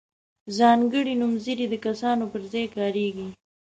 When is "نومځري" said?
1.21-1.65